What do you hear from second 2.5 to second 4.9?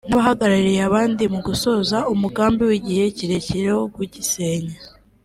w’igihe kirekire wo kugisenya